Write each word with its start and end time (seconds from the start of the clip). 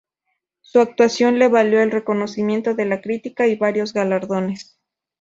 Su 0.61 0.79
actuación 0.79 1.37
le 1.37 1.47
valió 1.47 1.79
el 1.83 1.91
reconocimiento 1.91 2.73
de 2.73 2.85
la 2.85 3.01
crítica 3.01 3.45
y 3.45 3.55
varios 3.55 3.93
galardones. 3.93 4.79